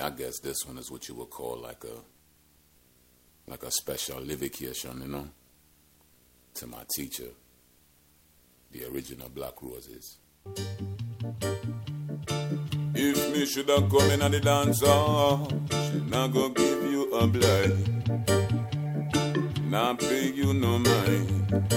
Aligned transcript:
I 0.00 0.10
guess 0.10 0.38
this 0.38 0.64
one 0.66 0.78
is 0.78 0.90
what 0.90 1.06
you 1.08 1.14
would 1.16 1.28
call 1.30 1.58
like 1.58 1.84
a 1.84 3.50
like 3.50 3.62
a 3.64 3.70
special 3.70 4.20
livication, 4.20 5.02
you 5.02 5.08
know, 5.08 5.28
to 6.54 6.66
my 6.66 6.84
teacher, 6.96 7.28
the 8.70 8.84
original 8.86 9.28
Black 9.28 9.60
Roses. 9.60 10.18
If 12.94 13.32
me 13.32 13.44
shoulda 13.44 13.86
come 13.90 14.10
in 14.10 14.22
at 14.22 14.30
the 14.30 14.40
dance 14.40 14.80
she 14.80 16.00
not 16.08 16.32
go 16.32 16.48
give 16.48 16.82
you 16.90 17.12
a 17.12 17.26
blind, 17.26 17.86
not 19.70 19.98
pay 19.98 20.30
you 20.30 20.54
no 20.54 20.78
mind. 20.78 21.74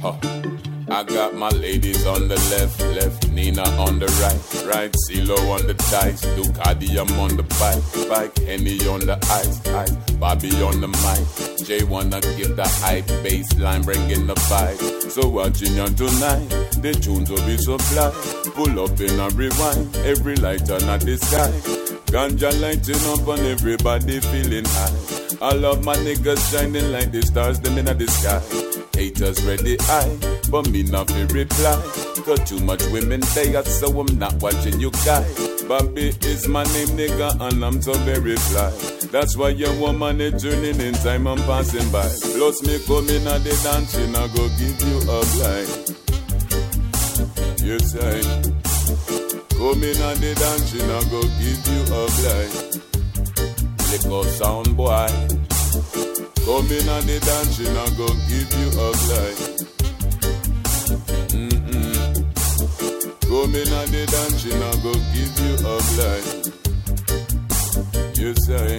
Huh. 0.00 0.16
I 0.96 1.02
got 1.02 1.34
my 1.34 1.50
ladies 1.50 2.06
on 2.06 2.26
the 2.26 2.36
left, 2.36 2.80
left, 2.80 3.28
Nina 3.28 3.64
on 3.78 3.98
the 3.98 4.06
right, 4.06 4.64
right, 4.74 4.94
CeeLo 5.04 5.36
on 5.50 5.66
the 5.66 5.74
dice, 5.74 6.24
Ducati 6.24 6.96
I'm 6.96 7.20
on 7.20 7.36
the 7.36 7.42
bike, 7.42 8.08
bike, 8.08 8.38
Henny 8.38 8.78
on 8.88 9.00
the 9.00 9.18
ice, 9.30 9.60
ice, 9.68 9.90
Bobby 10.12 10.48
on 10.62 10.80
the 10.80 10.88
mic, 10.88 11.66
Jay 11.66 11.84
wanna 11.84 12.22
give 12.38 12.56
the 12.56 12.66
hype, 12.80 13.04
baseline 13.20 13.84
bringing 13.84 14.26
the 14.26 14.36
vibe. 14.48 15.10
So 15.10 15.28
watching 15.28 15.74
you 15.76 15.86
tonight, 15.86 16.48
the 16.80 16.98
tunes 16.98 17.28
will 17.28 17.44
be 17.44 17.58
supply. 17.58 18.10
Pull 18.54 18.80
up 18.80 18.98
in 18.98 19.20
a 19.20 19.28
rewind, 19.36 19.94
every 19.96 20.36
light 20.36 20.70
on 20.70 20.80
the 20.80 21.18
sky. 21.20 21.52
Ganja 22.06 22.58
lighting 22.58 23.04
up 23.12 23.28
and 23.36 23.46
everybody 23.46 24.20
feeling 24.20 24.64
high. 24.64 25.25
I 25.42 25.52
love 25.52 25.84
my 25.84 25.96
niggas 25.96 26.50
shining 26.50 26.92
like 26.92 27.10
the 27.12 27.22
stars, 27.22 27.58
them 27.60 27.78
in 27.78 27.86
the 27.86 28.06
sky. 28.06 28.40
Haters 28.96 29.42
ready 29.44 29.76
eye, 29.80 30.18
but 30.50 30.68
me 30.70 30.82
not 30.84 31.08
be 31.08 31.24
reply. 31.24 31.76
Got 32.24 32.46
too 32.46 32.60
much 32.60 32.82
women 32.86 33.20
there, 33.34 33.62
so 33.64 33.88
I'm 34.00 34.18
not 34.18 34.34
watching 34.40 34.80
you 34.80 34.90
guys. 35.04 35.62
Bobby 35.68 36.14
is 36.22 36.46
my 36.48 36.62
name, 36.64 36.88
nigga, 36.96 37.40
and 37.40 37.64
I'm 37.64 37.82
so 37.82 37.92
very 38.04 38.36
fly. 38.36 38.70
That's 39.10 39.36
why 39.36 39.50
your 39.50 39.74
woman 39.80 40.20
is 40.20 40.42
turning 40.42 40.80
in 40.80 40.94
time 40.94 41.26
I'm 41.26 41.38
passing 41.38 41.90
by. 41.90 42.08
Plus 42.36 42.62
me 42.62 42.78
coming 42.86 43.26
at 43.26 43.42
the 43.42 43.54
dancing, 43.62 44.14
I 44.14 44.28
go 44.28 44.48
give 44.56 44.80
you 44.80 44.98
a 45.10 45.24
blind. 45.34 45.68
Yes, 47.66 47.96
I. 47.96 48.22
Coming 49.58 49.98
at 50.06 50.16
the 50.22 50.34
dancing, 50.38 50.88
I 50.88 51.02
go 51.10 51.20
give 51.40 51.66
you 51.66 51.82
a 51.92 52.06
blind. 52.16 52.95
Little 53.96 54.24
sound 54.24 54.76
boy. 54.76 55.08
Come 56.44 56.68
in 56.68 56.86
and 56.86 57.08
the 57.08 57.18
dancing, 57.24 57.74
I 57.74 57.88
go 57.96 58.06
give 58.28 58.52
you 58.60 58.68
a 58.76 58.92
glide. 59.00 59.40
Mm-mm. 61.32 61.96
Come 63.22 63.54
in 63.56 63.72
and 63.72 63.90
the 63.90 64.04
dancing, 64.12 64.62
I 64.62 64.76
go 64.84 64.92
give 65.16 65.34
you 65.40 65.54
a 65.64 65.80
glide. 65.96 66.28
You 68.18 68.30
say, 68.34 68.76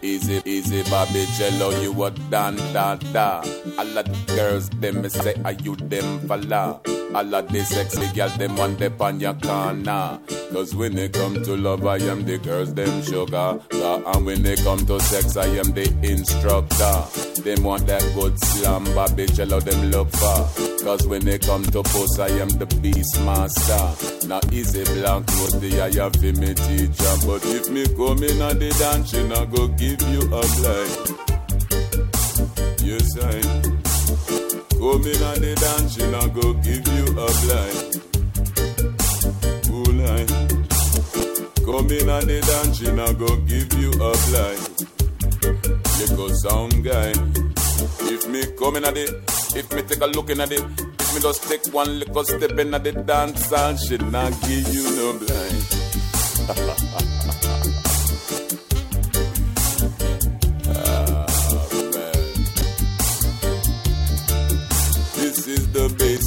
easy, 0.00 0.40
easy, 0.46 0.82
Bobby 0.84 1.26
Jello, 1.36 1.68
you 1.82 2.02
a 2.02 2.10
dan, 2.30 2.56
da, 2.72 2.94
da. 2.94 3.44
All 3.78 3.98
of 3.98 4.26
girls, 4.28 4.70
them 4.70 5.06
say, 5.10 5.34
are 5.44 5.52
you 5.52 5.76
them 5.76 6.20
fella? 6.26 6.80
All 7.14 7.34
of 7.34 7.48
the 7.48 7.62
sexy 7.64 8.06
girls, 8.14 8.34
them 8.38 8.56
want 8.56 8.78
them 8.78 8.94
on 8.98 9.20
your 9.20 9.34
corner. 9.34 10.18
Cause 10.50 10.74
when 10.74 10.94
they 10.94 11.08
come 11.10 11.34
to 11.42 11.56
love, 11.56 11.86
I 11.86 11.98
am 11.98 12.24
the 12.24 12.38
girls, 12.38 12.72
them 12.72 13.02
sugar. 13.02 13.60
And 13.70 14.24
when 14.24 14.42
they 14.42 14.56
come 14.56 14.84
to 14.86 14.98
sex, 15.00 15.36
I 15.36 15.46
am 15.46 15.72
the 15.72 15.92
instructor. 16.02 17.42
Them 17.42 17.64
want 17.64 17.86
that 17.86 18.02
good 18.14 18.38
slam, 18.38 18.84
Bobby 18.94 19.26
Jello, 19.26 19.60
them 19.60 19.90
look 19.90 20.10
for. 20.10 20.48
Cause 20.84 21.06
when 21.06 21.24
they 21.24 21.38
come 21.38 21.64
to 21.64 21.82
post, 21.82 22.18
I 22.18 22.28
am 22.28 22.48
the 22.48 22.66
beast 22.80 23.20
master. 23.20 24.26
Now 24.26 24.40
easy 24.50 24.84
black 24.84 25.26
clothes, 25.26 25.60
the 25.60 25.80
I 25.82 25.92
have 26.02 26.12
to 26.12 26.32
me 26.32 26.54
teacher. 26.54 27.16
But 27.26 27.44
if 27.44 27.68
me 27.70 27.86
come 27.94 28.22
in 28.22 28.40
at 28.40 28.58
the 28.58 28.70
dancing, 28.78 29.32
I 29.32 29.44
go 29.44 29.68
give 29.68 30.00
you 30.08 30.22
a 30.32 30.40
blind. 30.56 31.22
Yes, 32.82 33.18
I. 33.18 33.61
Come 34.92 35.06
in 35.06 35.22
and 35.22 35.42
the 35.42 35.54
dancing, 35.56 36.14
I 36.14 36.28
go 36.28 36.52
give 36.60 36.86
you 36.92 37.04
a 37.16 37.26
blind. 37.40 37.96
Cool 39.64 39.94
line. 40.04 40.28
Come 41.64 41.90
in 41.96 42.10
and 42.12 42.28
the 42.28 42.40
dancing, 42.44 43.00
I 43.00 43.12
go 43.14 43.36
give 43.48 43.72
you 43.80 43.88
a 43.88 44.12
blind. 44.28 44.60
Little 45.98 46.28
sound 46.36 46.84
guy. 46.84 47.12
If 48.12 48.28
me 48.28 48.44
come 48.58 48.76
in 48.76 48.84
at 48.84 48.98
it, 48.98 49.14
if 49.56 49.72
me 49.72 49.80
take 49.80 50.02
a 50.02 50.06
look 50.08 50.28
in 50.28 50.42
at 50.42 50.52
it, 50.52 50.60
if 50.60 51.14
me 51.14 51.22
just 51.22 51.48
take 51.48 51.66
one 51.72 51.98
little 51.98 52.24
step 52.24 52.58
in 52.58 52.74
at 52.74 52.84
the 52.84 52.92
dance 52.92 53.50
and 53.50 53.78
she 53.78 53.96
not 53.96 54.38
give 54.42 54.68
you 54.74 54.84
no 54.94 55.18
blind. 55.18 57.08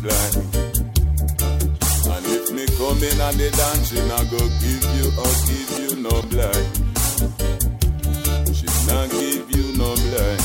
baseline. 0.00 0.34
And 2.12 2.26
if 2.26 2.50
me 2.52 2.66
come 2.76 3.02
in 3.02 3.20
and 3.20 3.38
the 3.38 3.50
dancing, 3.50 4.10
I 4.10 4.24
go 4.24 4.38
give 4.60 4.84
you, 4.96 5.12
I'll 5.18 5.40
give 5.46 5.70
you 5.78 5.92
no 6.02 6.22
blind. 6.30 6.68
She 8.54 8.66
not 8.86 9.10
give 9.10 9.50
you 9.54 9.64
no 9.76 9.94
blind. 9.94 10.42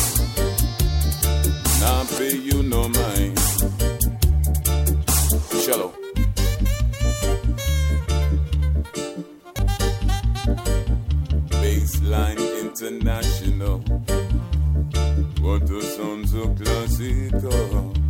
Not 1.80 2.08
pay 2.18 2.36
you 2.36 2.64
no 2.64 2.90
mind. 2.90 3.38
Cello. 5.64 5.94
Baseline 11.62 12.40
International. 12.62 13.80
What 15.42 15.70
a 15.70 15.82
sound 15.82 16.30
so 16.30 16.48
classical. 16.56 18.05